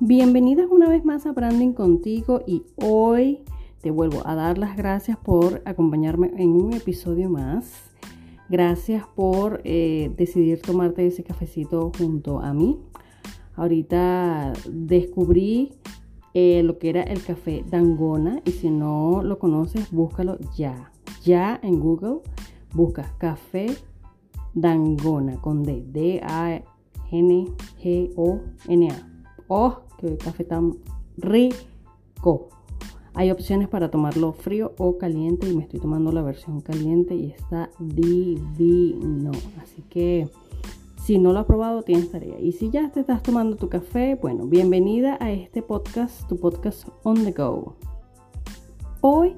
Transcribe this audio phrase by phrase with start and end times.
[0.00, 3.40] Bienvenidas una vez más a Branding contigo y hoy
[3.80, 7.90] te vuelvo a dar las gracias por acompañarme en un episodio más.
[8.48, 12.78] Gracias por eh, decidir tomarte ese cafecito junto a mí.
[13.56, 15.72] Ahorita descubrí
[16.32, 20.92] eh, lo que era el café Dangona y si no lo conoces, búscalo ya.
[21.24, 22.20] Ya en Google
[22.72, 23.66] buscas café
[24.54, 26.68] Dangona con D, D-A-N-G-O-N-A.
[29.48, 30.74] Oh, qué café tan
[31.16, 32.50] rico.
[33.14, 37.30] Hay opciones para tomarlo frío o caliente y me estoy tomando la versión caliente y
[37.30, 39.32] está divino.
[39.62, 40.28] Así que
[41.02, 42.38] si no lo has probado, tienes tarea.
[42.38, 46.86] Y si ya te estás tomando tu café, bueno, bienvenida a este podcast, tu podcast
[47.02, 47.74] on the go.
[49.00, 49.34] Hoy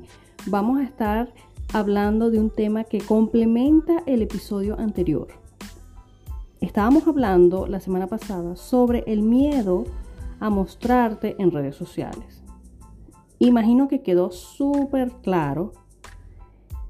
[0.46, 1.32] vamos a estar
[1.72, 5.28] hablando de un tema que complementa el episodio anterior.
[6.60, 9.84] Estábamos hablando la semana pasada sobre el miedo
[10.40, 12.42] a mostrarte en redes sociales.
[13.38, 15.72] Imagino que quedó súper claro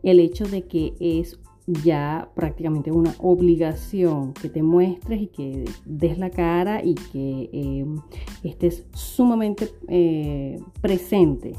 [0.03, 6.19] el hecho de que es ya prácticamente una obligación que te muestres y que des
[6.19, 7.87] la cara y que eh,
[8.43, 11.53] estés sumamente eh, presente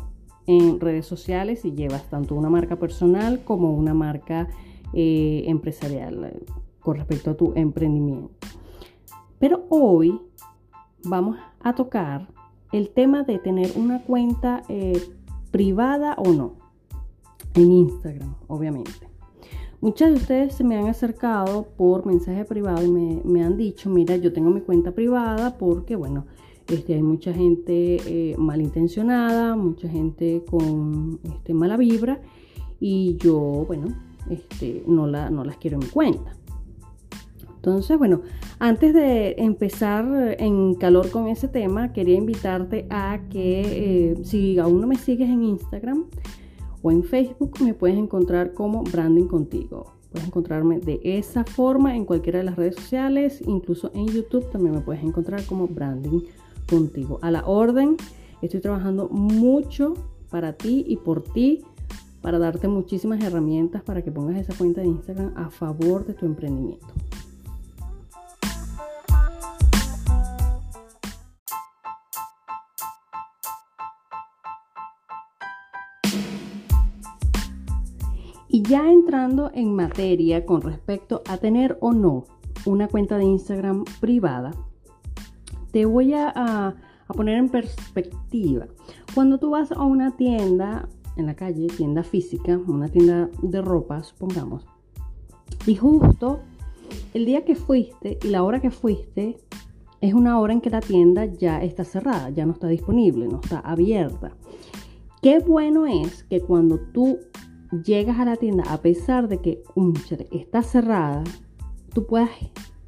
[0.48, 4.50] en redes sociales y llevas tanto una marca personal como una marca
[4.94, 6.42] eh, empresarial
[6.82, 8.34] con respecto a tu emprendimiento.
[9.40, 10.20] Pero hoy
[11.04, 12.28] vamos a tocar
[12.72, 14.64] el tema de tener una cuenta
[15.52, 16.54] privada o no
[17.56, 19.12] en Instagram, obviamente.
[19.82, 24.16] Muchas de ustedes se me han acercado por mensaje privado y me, han dicho, mira,
[24.16, 26.28] yo tengo mi cuenta privada porque, bueno,
[26.68, 32.22] este, hay mucha gente eh, malintencionada, mucha gente con este, mala vibra
[32.80, 33.88] y yo, bueno,
[34.30, 36.36] este, no las quiero en mi cuenta.
[37.62, 38.22] Entonces, bueno,
[38.58, 44.82] antes de empezar en calor con ese tema, quería invitarte a que eh, si aún
[44.82, 46.06] no me sigues en Instagram,
[46.82, 49.94] o en Facebook me puedes encontrar como Branding Contigo.
[50.12, 54.74] Puedes encontrarme de esa forma en cualquiera de las redes sociales, incluso en YouTube también
[54.74, 56.22] me puedes encontrar como Branding
[56.68, 57.20] Contigo.
[57.22, 57.96] A la orden,
[58.42, 59.94] estoy trabajando mucho
[60.32, 61.62] para ti y por ti
[62.22, 66.26] para darte muchísimas herramientas para que pongas esa cuenta de Instagram a favor de tu
[66.26, 66.88] emprendimiento.
[78.72, 82.24] Ya entrando en materia con respecto a tener o no
[82.66, 84.52] una cuenta de Instagram privada,
[85.72, 86.78] te voy a,
[87.08, 88.68] poner en perspectiva.
[89.14, 90.88] Cuando tú vas a una tienda
[91.18, 94.66] en la calle, tienda física, una tienda de ropa, supongamos,
[95.68, 96.40] y justo
[97.14, 99.36] el día que fuiste y la hora que fuiste
[100.00, 103.42] es una hora en que la tienda ya está cerrada, ya no está disponible, no
[103.44, 104.32] está abierta.
[105.22, 107.20] Qué bueno es que cuando tú
[107.72, 109.64] llegas a la tienda, a pesar de que
[110.32, 111.24] está cerrada,
[111.94, 112.30] tú puedas,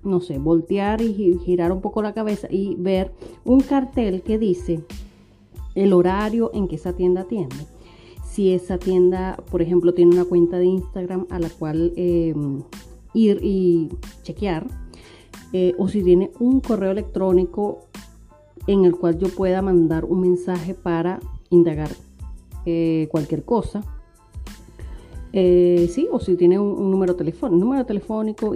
[0.03, 3.13] no sé, voltear y girar un poco la cabeza y ver
[3.45, 4.83] un cartel que dice
[5.75, 7.55] el horario en que esa tienda atiende.
[8.25, 12.63] Si esa tienda, por ejemplo, tiene una cuenta de Instagram a la cual em,
[13.13, 13.89] ir y
[14.23, 14.67] chequear,
[15.53, 17.88] eh, o si tiene un correo electrónico
[18.66, 21.89] en el cual yo pueda mandar un mensaje para indagar
[22.66, 23.83] eh, cualquier cosa
[25.35, 28.53] eh, sí, o si tiene un, número telefónico, número telefónico,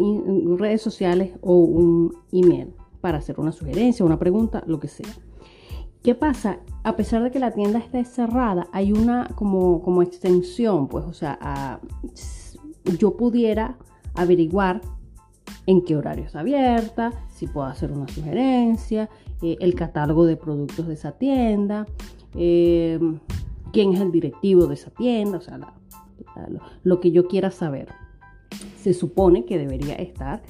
[0.57, 2.67] redes sociales o un email
[3.01, 5.09] para hacer una sugerencia, una pregunta, lo que sea.
[6.03, 6.59] ¿Qué pasa?
[6.83, 11.13] A pesar de que la tienda esté cerrada, hay una como, como extensión, pues, o
[11.13, 11.81] sea,
[12.99, 13.77] yo pudiera
[14.13, 14.81] averiguar
[15.65, 19.09] en qué horario está abierta, si puedo hacer una sugerencia,
[19.41, 21.87] eh, el catálogo de productos de esa tienda,
[22.35, 22.99] eh,
[23.73, 25.73] quién es el directivo de esa tienda, o sea, la,
[26.83, 27.89] lo que yo quiera saber.
[28.77, 30.41] Se supone que debería estar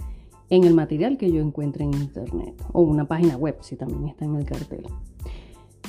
[0.50, 4.26] en el material que yo encuentre en internet o una página web si también está
[4.26, 4.86] en el cartel.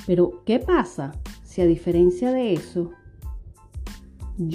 [0.06, 1.12] Pero, ¿qué pasa
[1.44, 2.92] si a diferencia de eso,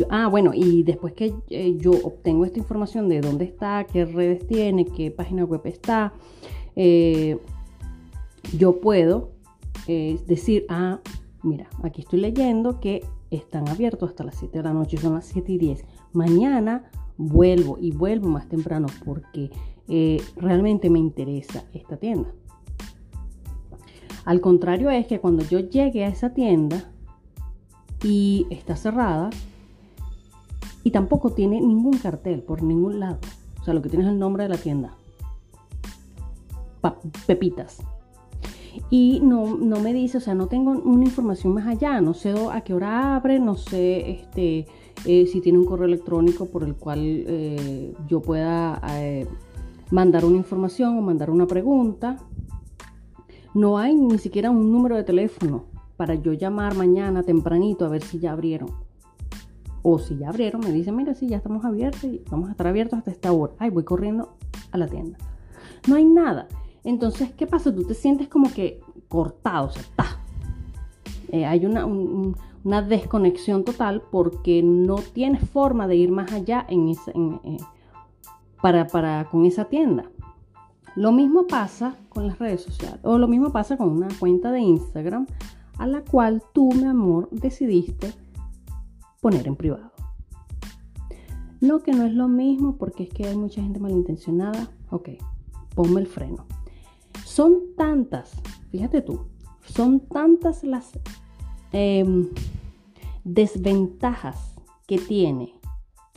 [0.09, 4.47] ah, bueno, y después que eh, yo obtengo esta información de dónde está, qué redes
[4.47, 6.13] tiene, qué página web está,
[6.75, 7.37] eh,
[8.57, 9.31] yo puedo
[9.87, 10.99] eh, decir, ah,
[11.43, 13.03] mira, aquí estoy leyendo que
[13.35, 15.85] están abiertos hasta las 7 de la noche, son las 7 y 10.
[16.13, 19.51] Mañana vuelvo y vuelvo más temprano porque
[19.87, 22.29] eh, realmente me interesa esta tienda.
[24.25, 26.91] Al contrario es que cuando yo llegue a esa tienda
[28.03, 29.29] y está cerrada
[30.83, 33.19] y tampoco tiene ningún cartel por ningún lado,
[33.59, 34.95] o sea, lo que tiene es el nombre de la tienda.
[37.25, 37.81] Pepitas.
[38.89, 42.33] Y no, no, me dice, o sea, no tengo una información más allá, no sé
[42.51, 44.67] a qué hora abre, no sé este,
[45.05, 49.27] eh, si tiene un correo electrónico por el cual eh, yo pueda eh,
[49.91, 52.17] mandar una información o mandar una pregunta.
[53.53, 55.65] No hay ni siquiera un número de teléfono
[55.97, 58.71] para yo llamar mañana tempranito a ver si ya abrieron.
[59.83, 62.67] O si ya abrieron, me dicen, mira, sí, ya estamos abiertos y vamos a estar
[62.67, 63.53] abiertos hasta esta hora.
[63.59, 64.35] Ay, voy corriendo
[64.71, 65.19] a la tienda.
[65.87, 66.47] No hay nada.
[66.83, 67.73] Entonces, ¿qué pasa?
[67.73, 70.05] Tú te sientes como que cortado, o sea, está.
[71.29, 77.57] Eh, hay una, una, desconexión total porque no tienes forma de ir más allá eh,
[78.61, 80.11] para, para, con esa tienda.
[80.95, 84.59] Lo mismo pasa con las redes sociales o lo mismo pasa con una cuenta de
[84.59, 85.25] Instagram
[85.79, 88.13] a la cual tú, mi amor, decidiste
[89.21, 89.91] poner en privado.
[91.61, 94.69] No que no es lo mismo porque es que hay mucha gente malintencionada.
[94.91, 95.09] Ok,
[95.73, 96.45] ponme el freno.
[97.33, 98.31] Son tantas,
[98.69, 99.21] fíjate tú,
[99.65, 100.91] son tantas las
[101.71, 102.29] em,
[103.23, 104.53] desventajas
[104.85, 105.59] que tiene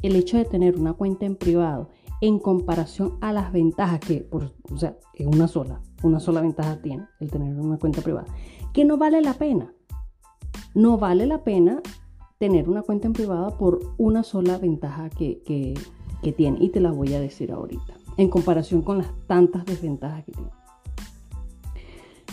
[0.02, 1.88] el hecho de tener una cuenta en privado
[2.20, 7.06] en comparación a las ventajas que, o sea, es una sola, una sola ventaja tiene
[7.18, 8.26] el tener una cuenta privada,
[8.74, 9.72] que no vale la pena.
[10.74, 11.80] No vale la pena
[12.36, 15.42] tener una cuenta en privado por una sola ventaja que,
[16.22, 16.58] que tiene.
[16.62, 20.50] Y te las voy a decir ahorita, en comparación con las tantas desventajas que tiene.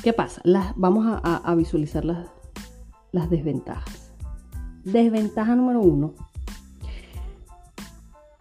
[0.03, 0.41] ¿Qué pasa?
[0.43, 2.27] Las, vamos a, visualizar las,
[3.13, 4.11] las desventajas.
[4.83, 6.13] Desventaja número uno.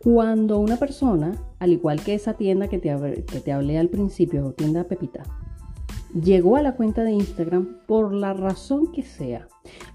[0.02, 2.88] Cuando una persona, al igual que esa tienda que te,
[3.24, 5.22] que te hablé al principio, tienda Pepita,
[6.20, 9.46] llegó a la cuenta de Instagram por la razón que sea,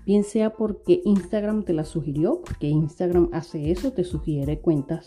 [0.06, 5.06] bien sea porque Instagram te la sugirió, porque Instagram hace eso, te sugiere cuentas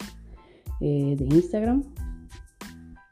[0.83, 1.85] eh, de Instagram,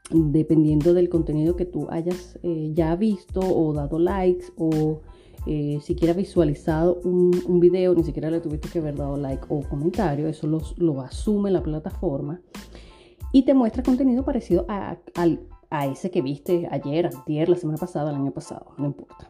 [0.09, 5.01] dependiendo del contenido que tú hayas eh, ya visto o dado likes o
[5.45, 10.27] eh, siquiera visualizado un, video, ni siquiera le tuviste que haber dado like o comentario,
[10.27, 10.47] eso
[10.77, 12.41] lo asume la plataforma
[13.31, 14.97] y te muestra contenido parecido a,
[15.69, 19.29] a, ese que viste ayer, ayer, la semana pasada, el año pasado, no importa.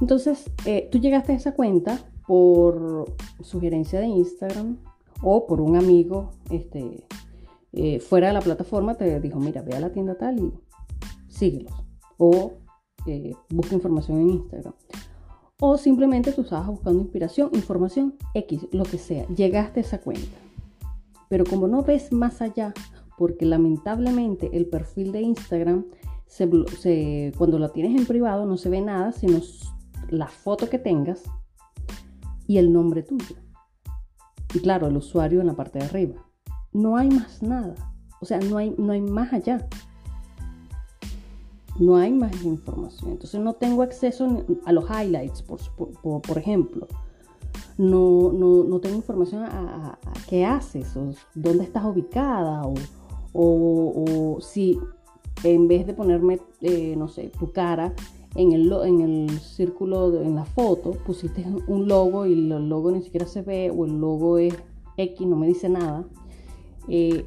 [0.00, 4.78] Entonces, eh, tú llegaste a esa cuenta por sugerencia de Instagram
[5.22, 7.04] o por un amigo este,
[7.72, 10.52] eh, fuera de la plataforma te dijo, mira, ve a la tienda tal y
[11.28, 11.72] síguelos.
[12.18, 12.54] O
[13.06, 14.74] eh, busca información en Instagram.
[15.60, 19.26] O simplemente tú estabas buscando inspiración, información, X, lo que sea.
[19.28, 20.36] Llegaste a esa cuenta.
[21.28, 22.74] Pero como no ves más allá,
[23.16, 25.84] porque lamentablemente el perfil de Instagram,
[26.26, 29.40] se, cuando lo tienes en privado, no se ve nada, sino
[30.08, 31.22] la foto que tengas
[32.46, 33.36] y el nombre tuyo.
[34.54, 36.29] Y claro, el usuario en la parte de arriba
[36.72, 37.74] no hay más nada.
[38.20, 39.66] O sea, no hay, no hay más allá.
[41.78, 43.12] No hay más información.
[43.12, 45.60] Entonces no tengo acceso a los highlights, por,
[46.20, 46.86] por, ejemplo.
[47.78, 52.74] No, no, tengo información a, qué haces, o dónde estás ubicada, o,
[53.32, 54.78] o, si
[55.42, 57.94] en vez de ponerme, eh, no sé, tu cara
[58.34, 63.02] en el, en el círculo, en la foto, pusiste un logo y el logo ni
[63.02, 64.54] siquiera se ve, o el logo es
[64.98, 66.04] X, no me dice nada.
[66.88, 67.26] Eh,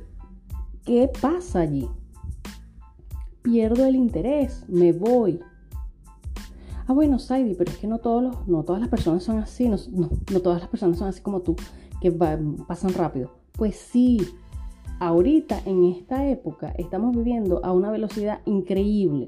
[0.85, 1.87] ¿Qué pasa allí?
[3.41, 5.39] Pierdo el interés, me voy.
[6.85, 9.69] Ah, bueno, Saidi, pero es que no, todos los, no todas las personas son así,
[9.69, 9.77] no,
[10.41, 11.55] todas las personas son así como tú,
[12.01, 13.31] que pasan rápido.
[13.53, 14.19] Pues sí,
[14.99, 19.27] ahorita en esta época estamos viviendo a una velocidad increíble.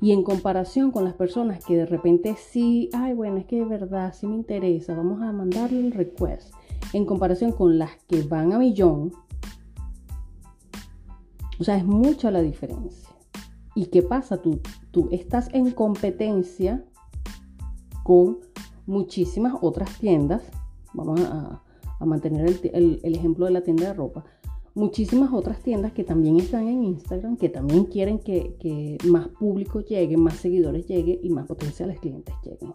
[0.00, 3.64] Y en comparación con las personas que de repente sí, ay, bueno, es que de
[3.64, 6.52] verdad sí me interesa, vamos a mandarle el request
[6.92, 9.12] en comparación con las que van a millón,
[11.58, 13.08] o sea, es mucha la diferencia.
[13.74, 14.42] ¿Y qué pasa?
[14.42, 14.60] Tú,
[14.90, 16.84] tú estás en competencia
[18.02, 18.38] con
[18.86, 20.42] muchísimas otras tiendas.
[20.92, 21.62] Vamos a,
[22.04, 24.24] mantener el, ejemplo de la tienda de ropa.
[24.74, 29.80] Muchísimas otras tiendas que también están en Instagram, que también quieren que, que más público
[29.80, 32.74] llegue, más seguidores llegue y más potenciales clientes lleguen.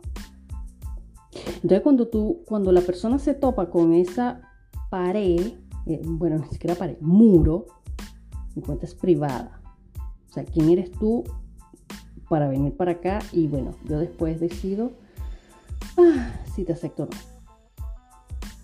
[1.56, 4.42] Entonces cuando tú, cuando la persona se topa con esa
[4.90, 5.54] pared,
[5.86, 7.66] eh, bueno, ni siquiera pared, muro,
[8.56, 9.62] mi cuenta es privada.
[10.30, 11.24] O sea, ¿quién eres tú
[12.30, 13.20] para venir para acá?
[13.32, 14.92] Y bueno, yo después decido
[15.98, 17.12] ah, si te acepto o no.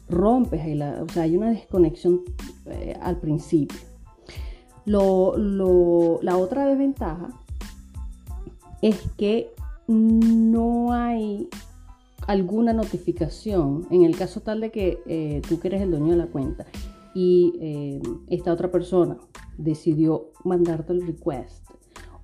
[0.10, 2.22] Rompes ahí, o sea, hay una desconexión
[2.66, 3.80] eh, al principio.
[4.86, 7.30] la otra desventaja
[8.82, 9.54] es que
[9.88, 11.50] no hay
[12.28, 16.18] alguna notificación, en el caso tal de que eh, tú que eres el dueño de
[16.18, 16.66] la cuenta
[17.14, 19.18] y eh, esta otra persona
[19.58, 21.68] decidió mandarte el request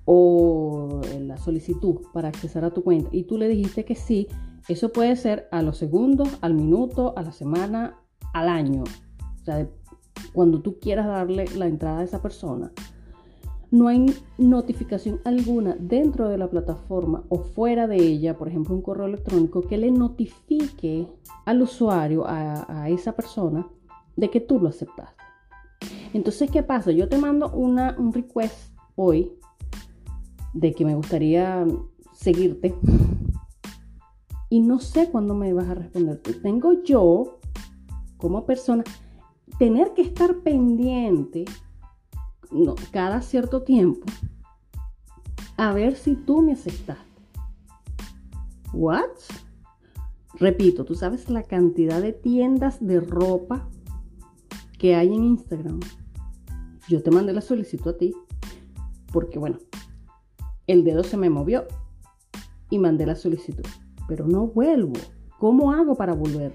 [0.04, 4.26] o la solicitud para accesar a tu cuenta y tú le dijiste que sí,
[4.68, 8.00] eso puede ser a los segundos, al minuto, a la semana,
[8.32, 8.82] al año.
[8.82, 9.68] O sea,
[10.32, 12.72] cuando tú quieras darle la entrada a esa persona.
[13.70, 18.82] No hay notificación alguna dentro de la plataforma o fuera de ella, por ejemplo, un
[18.82, 21.06] correo electrónico que le notifique
[21.44, 23.66] al usuario, a, esa persona,
[24.16, 25.22] de que tú lo aceptaste.
[26.12, 26.90] Entonces, ¿qué pasa?
[26.90, 29.32] Yo te mando una, un request hoy
[30.52, 31.64] de que me gustaría
[32.12, 32.74] seguirte
[34.48, 36.20] y no sé cuándo me vas a responder.
[36.42, 37.38] Tengo yo,
[38.16, 38.82] como persona,
[39.58, 41.44] tener que estar pendiente
[42.50, 44.06] no, cada cierto tiempo
[45.56, 47.04] a ver si tú me aceptaste.
[48.72, 49.10] ¿What?
[50.34, 53.68] Repito, tú sabes la cantidad de tiendas de ropa
[54.78, 55.80] que hay en Instagram.
[56.88, 58.14] Yo te mandé la solicitud a ti
[59.12, 59.58] porque, bueno,
[60.66, 61.66] el dedo se me movió
[62.70, 63.66] y mandé la solicitud,
[64.08, 64.94] pero no vuelvo.
[65.38, 66.54] ¿Cómo hago para volver?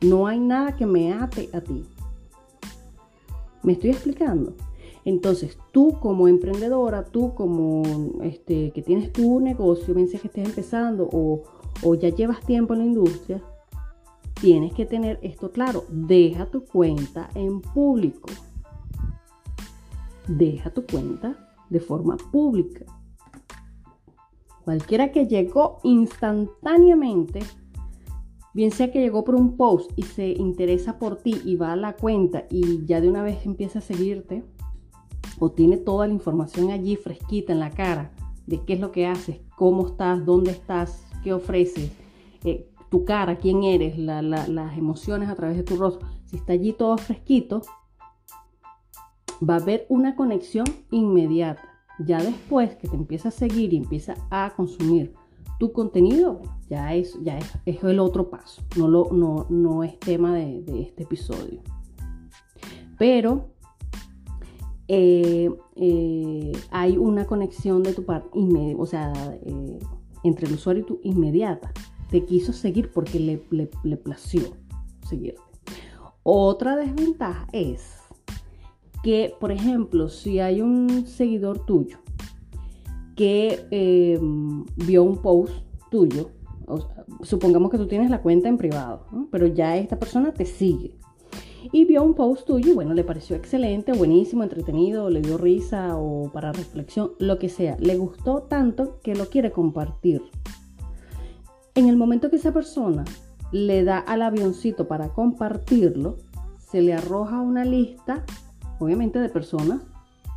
[0.00, 1.84] No hay nada que me ate a ti.
[3.64, 4.54] ¿Me estoy explicando?
[5.06, 7.84] Entonces, tú como emprendedora, tú como
[8.24, 11.44] este, que tienes tu negocio, bien sea que estés empezando o,
[11.84, 13.40] o ya llevas tiempo en la industria,
[14.40, 15.84] tienes que tener esto claro.
[15.88, 18.28] Deja tu cuenta en público.
[20.26, 22.84] Deja tu cuenta de forma pública.
[24.64, 27.38] Cualquiera que llegó instantáneamente,
[28.54, 31.76] bien sea que llegó por un post y se interesa por ti y va a
[31.76, 34.42] la cuenta y ya de una vez empieza a seguirte,
[35.38, 38.12] o tiene toda la información allí fresquita en la cara
[38.46, 41.90] de qué es lo que haces, cómo estás, dónde estás, qué ofreces,
[42.44, 46.72] eh, tu cara, quién eres, las emociones a través de tu rostro, si está allí
[46.72, 47.62] todo fresquito,
[49.42, 51.62] va a haber una conexión inmediata.
[51.98, 55.14] Ya después que te empieza a seguir y empieza a consumir
[55.58, 58.62] tu contenido, ya es, ya es, el otro paso.
[58.76, 61.62] No, lo, no, no es tema de, este episodio.
[62.98, 63.50] Pero
[64.88, 68.28] eh, eh, hay una conexión de tu parte,
[68.78, 69.12] o sea,
[69.44, 69.78] eh,
[70.22, 71.72] entre el usuario y tú inmediata.
[72.10, 74.42] Te quiso seguir porque le, le, plació
[75.08, 75.40] seguirte.
[76.22, 77.98] Otra desventaja es
[79.02, 81.98] que, por ejemplo, si hay un seguidor tuyo
[83.16, 84.18] que
[84.76, 85.52] vio un post
[85.90, 86.30] tuyo,
[87.22, 90.94] supongamos que tú tienes la cuenta en privado, pero ya esta persona te sigue
[91.72, 95.96] y vio un post tuyo y bueno, le pareció excelente, buenísimo, entretenido, le dio risa
[95.96, 100.22] o para reflexión, lo que sea, le gustó tanto que lo quiere compartir.
[101.74, 103.04] En el momento que esa persona
[103.52, 106.16] le da al avioncito para compartirlo,
[106.58, 108.24] se le arroja una lista
[108.78, 109.80] obviamente de personas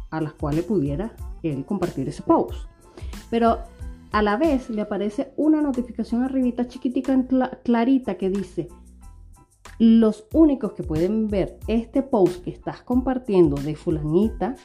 [0.10, 2.68] a las cuales pudiera él compartir ese post.
[3.30, 3.60] Pero
[4.12, 7.16] a la vez le aparece una notificación arribita chiquitica
[7.64, 8.68] clarita que dice
[9.80, 14.56] los únicos que pueden ver este post que estás compartiendo de fulanita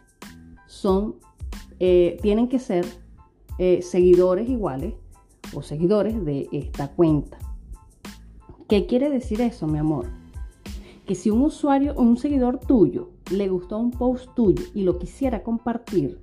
[0.66, 1.16] son
[1.78, 2.84] eh, tienen que ser
[3.58, 4.94] eh, seguidores iguales
[5.54, 7.38] o seguidores de esta cuenta.
[8.68, 10.06] ¿Qué quiere decir eso, mi amor?
[11.06, 14.98] Que si un usuario o un seguidor tuyo le gustó un post tuyo y lo
[14.98, 16.20] quisiera compartir,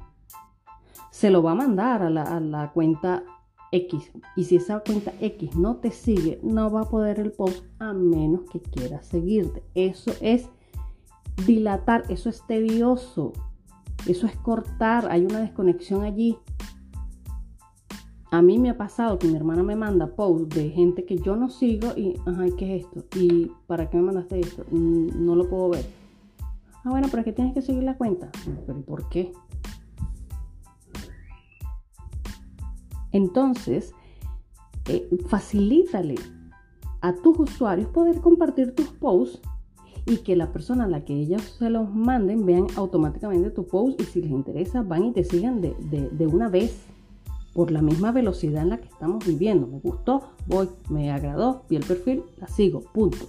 [1.12, 3.24] se lo va a mandar a la, cuenta
[3.72, 4.12] X.
[4.36, 7.94] Y si esa cuenta X no te sigue, no va a poder el post a
[7.94, 9.64] menos que quiera seguirte.
[9.76, 10.50] Eso es
[11.46, 13.34] dilatar, eso es tedioso,
[14.06, 16.38] eso es cortar, hay una desconexión allí.
[18.32, 21.36] A mí me ha pasado que mi hermana me manda posts de gente que yo
[21.36, 23.04] no sigo y, ajá, ¿qué es esto?
[23.18, 24.64] ¿Y para qué me mandaste esto?
[24.72, 26.02] Mm, no lo puedo ver
[26.84, 28.32] Ah, bueno, pero es que tienes que seguir la cuenta.
[28.66, 29.32] ¿Pero por qué?
[33.12, 33.94] Entonces,
[34.88, 36.16] eh, facilítale
[37.02, 39.42] a tus usuarios poder compartir tus posts
[40.06, 44.02] y que la persona a la que ellos se los manden vean automáticamente tu post
[44.02, 46.88] y si les interesa van y te sigan de, de una vez
[47.54, 49.68] por la misma velocidad en la que estamos viviendo.
[49.68, 53.28] Me gustó, voy, me agradó, vi el perfil, la sigo, punto.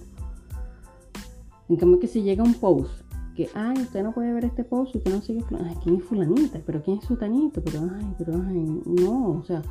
[1.69, 2.91] En cambio que si llega un post
[3.35, 5.79] que, ay, usted no puede ver este post, usted no sigue fulanita.
[5.81, 6.59] ¿quién es fulanita?
[6.65, 7.61] ¿Pero quién es sutanito?
[7.63, 9.61] Pero, ay, pero, ay, no, o sea,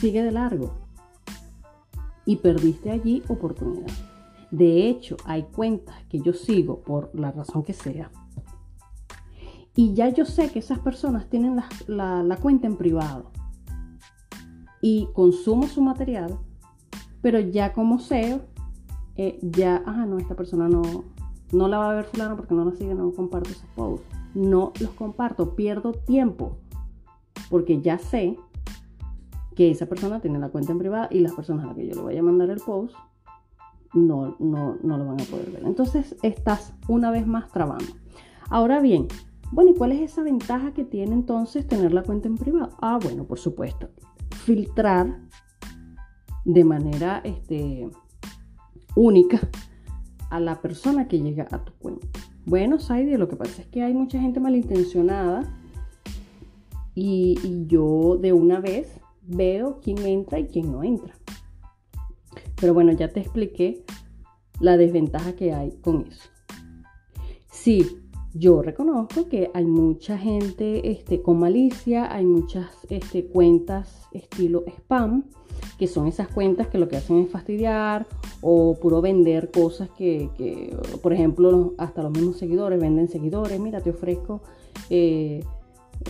[0.00, 0.72] sigue de largo.
[2.24, 3.90] Y perdiste allí oportunidad.
[4.50, 8.10] De hecho, hay cuentas que yo sigo por la razón que sea.
[9.74, 11.56] Y ya yo sé que esas personas tienen
[11.86, 13.30] la, cuenta en privado.
[14.80, 16.38] Y consumo su material,
[17.22, 18.42] pero ya como SEO,
[19.16, 20.82] eh, ya, ah, no, esta persona no,
[21.52, 24.06] no la va a ver fulano porque no la sigue, no comparto esos posts.
[24.34, 26.56] No los comparto, pierdo tiempo.
[27.50, 28.38] porque ya sé
[29.54, 31.94] que esa persona tiene la cuenta en privada y las personas a las que yo
[31.94, 32.94] le voy a mandar el post
[33.92, 35.62] no, no, no lo van a poder ver.
[35.66, 37.92] Entonces estás una vez más trabando.
[38.48, 39.08] Ahora bien,
[39.50, 42.70] bueno, ¿y cuál es esa ventaja que tiene entonces tener la cuenta en privado?
[42.80, 43.90] Ah, bueno, por supuesto,
[44.30, 45.20] filtrar
[46.46, 47.90] de manera este,
[48.96, 49.40] única
[50.32, 52.06] a la persona que llega a tu cuenta.
[52.46, 55.42] Bueno, Saidi, lo que pasa es que hay mucha gente malintencionada
[56.94, 61.14] y, y yo de una vez veo quién entra y quién no entra.
[62.60, 63.84] Pero bueno, ya te expliqué
[64.58, 66.30] la desventaja que hay con eso.
[67.50, 67.86] Sí,
[68.34, 75.24] yo reconozco que hay mucha gente este, con malicia, hay muchas este, cuentas estilo spam,
[75.82, 78.06] que son esas cuentas que lo que hacen es fastidiar
[78.40, 80.30] o puro vender cosas que,
[81.02, 83.58] por ejemplo, hasta los mismos seguidores venden seguidores.
[83.58, 84.42] Mira, te ofrezco
[84.90, 85.42] eh,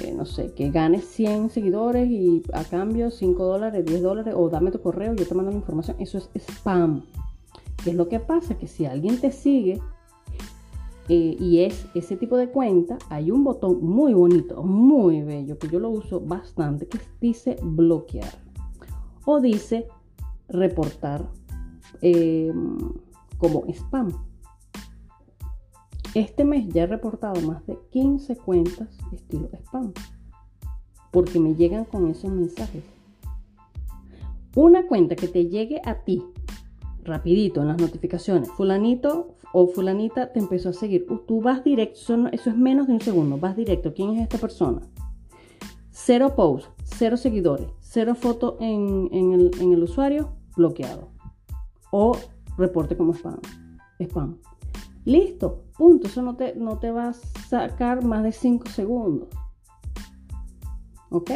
[0.02, 4.50] eh, no sé, que ganes 100 seguidores y a cambio 5 dólares, 10 dólares, o
[4.50, 5.96] dame tu correo, yo te mando la información.
[5.98, 7.04] Eso es spam.
[7.82, 8.58] ¿Qué es lo que pasa?
[8.58, 9.80] Que si alguien te sigue
[11.08, 15.68] eh, y es ese tipo de cuenta, hay un botón muy bonito, muy bello, que
[15.68, 18.51] yo lo uso bastante, que dice bloquear
[19.24, 19.86] o dice
[20.48, 21.28] reportar
[22.00, 22.52] eh,
[23.38, 24.12] como spam.
[26.14, 29.92] Este mes ya he reportado más de 15 cuentas estilo spam.
[31.10, 32.84] Porque me llegan con esos mensajes.
[34.54, 36.22] Una cuenta que te llegue a ti
[37.02, 38.50] rapidito en las notificaciones.
[38.50, 41.06] Fulanito o fulanita te empezó a seguir.
[41.26, 43.38] Tú vas directo, eso es menos de un segundo.
[43.38, 43.94] Vas directo.
[43.94, 44.80] ¿Quién es esta persona?
[45.90, 51.10] Cero post, cero seguidores, cero foto en, el, usuario, bloqueado.
[51.90, 52.16] O
[52.56, 53.38] reporte como spam.
[54.00, 54.38] Spam.
[55.04, 56.06] Listo, punto.
[56.06, 59.28] Eso no te, no te va a sacar más de 5 segundos.
[61.10, 61.30] ¿Ok?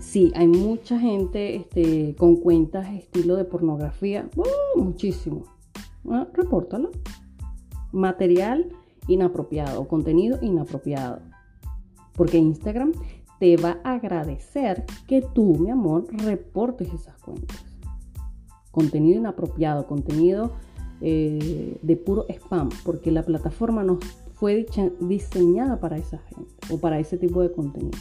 [0.00, 4.28] Sí, hay mucha gente este, con cuentas estilo de pornografía.
[4.36, 5.44] ¡Oh, muchísimo.
[6.10, 6.90] Ah, repórtalo.
[7.92, 8.72] Material
[9.06, 11.20] inapropiado, contenido inapropiado.
[12.14, 12.92] Porque Instagram
[13.38, 17.64] te va a agradecer que tú, mi amor, reportes esas cuentas.
[18.70, 20.52] Contenido inapropiado, contenido
[21.00, 23.98] eh, de puro spam, porque la plataforma no
[24.34, 24.66] fue
[25.00, 27.98] diseñada para esa gente o para ese tipo de contenido.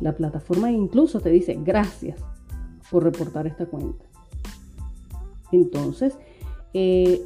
[0.00, 2.20] La plataforma incluso te dice gracias
[2.90, 4.04] por reportar esta cuenta.
[5.52, 6.18] Entonces,
[6.74, 7.22] eh,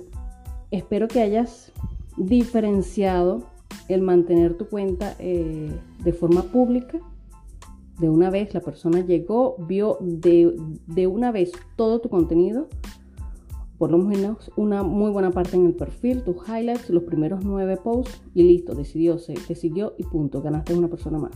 [0.71, 1.73] espero que hayas
[2.17, 3.43] diferenciado
[3.89, 6.99] el mantener tu cuenta eh, de forma pública.
[7.99, 12.69] De una vez la persona llegó, vio de, de una vez todo tu contenido
[13.83, 17.77] por lo menos una muy buena parte en el perfil, tus highlights, los primeros nueve
[17.77, 21.33] posts y listo, decidió, se, te siguió y punto, ganaste una persona más.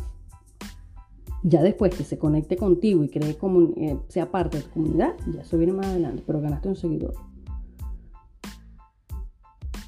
[1.43, 5.17] Ya después que se conecte contigo y cree como, eh, sea parte de tu comunidad,
[5.35, 7.15] ya eso viene más adelante, pero ganaste un seguidor.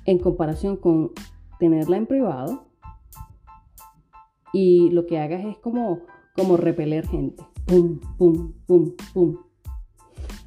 [0.04, 1.12] En comparación con
[1.60, 2.64] tenerla en privado
[4.52, 6.00] y lo que hagas es como,
[6.38, 7.42] como repeler gente.
[7.66, 9.36] Pum, pum, pum, pum.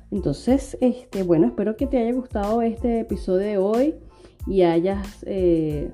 [0.10, 3.96] Entonces, este, bueno, espero que te haya gustado este episodio de hoy
[4.48, 5.92] y hayas eh,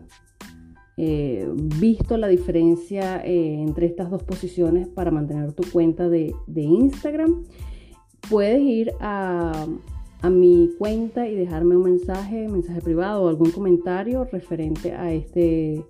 [0.97, 1.47] eh,
[1.79, 7.43] visto la diferencia eh, entre estas dos posiciones para mantener tu cuenta de, Instagram.
[8.29, 9.65] Puedes ir a,
[10.21, 15.83] a, mi cuenta y dejarme un mensaje, mensaje privado o algún comentario referente a este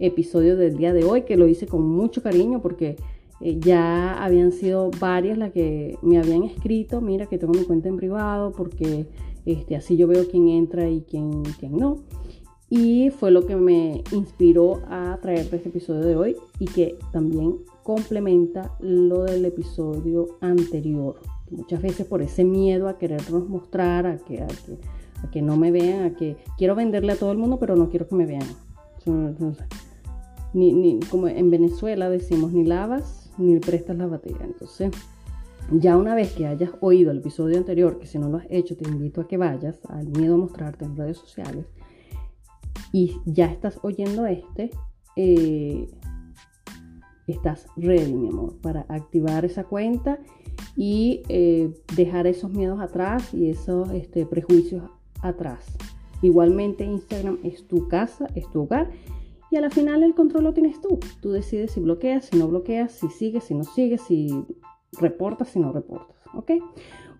[0.00, 2.96] episodio del día de hoy, que lo hice con mucho cariño porque
[3.42, 7.88] eh, ya habían sido varias las que me habían escrito, mira que tengo mi cuenta
[7.88, 9.08] en privado porque
[9.44, 11.96] este, así yo veo quién entra y quién, quién no.
[12.70, 17.58] Y fue lo que me inspiró a traerte este episodio de hoy y que también
[17.82, 21.16] complementa lo del episodio anterior.
[21.50, 24.78] Muchas veces por ese miedo a querernos mostrar, a que, a que,
[25.22, 27.90] a que no me vean, a que quiero venderle a todo el mundo, pero no
[27.90, 28.46] quiero que me vean.
[30.54, 34.44] Ni, ni, como en Venezuela decimos, ni lavas ni prestas la batería.
[34.44, 34.90] Entonces,
[35.70, 38.76] ya una vez que hayas oído el episodio anterior, que si no lo has hecho,
[38.76, 41.66] te invito a que vayas al miedo a mostrarte en redes sociales
[42.92, 44.70] y ya estás oyendo este,
[45.16, 45.88] eh,
[47.26, 50.18] estás ready, mi amor, para activar esa cuenta
[50.76, 54.84] y eh, dejar esos miedos atrás y esos este, prejuicios
[55.22, 55.64] atrás.
[56.20, 58.90] Igualmente Instagram es tu casa, es tu hogar
[59.52, 60.98] y a la final el control lo tienes tú.
[61.20, 64.46] Tú decides si bloqueas, si no bloqueas, si sigues, si no sigues, si
[64.98, 66.16] reportas, si no reportas.
[66.34, 66.52] ¿Ok?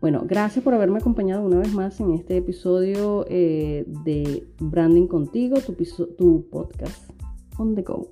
[0.01, 5.59] Bueno, gracias por haberme acompañado una vez más en este episodio eh, de Branding Contigo,
[5.61, 5.75] tu,
[6.17, 7.11] tu podcast
[7.59, 8.09] on the go.